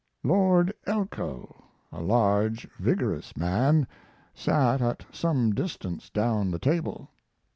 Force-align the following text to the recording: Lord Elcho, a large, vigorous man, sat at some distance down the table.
Lord 0.23 0.73
Elcho, 0.87 1.63
a 1.91 2.01
large, 2.01 2.67
vigorous 2.79 3.37
man, 3.37 3.85
sat 4.33 4.81
at 4.81 5.05
some 5.11 5.53
distance 5.53 6.09
down 6.09 6.49
the 6.49 6.57
table. 6.57 7.11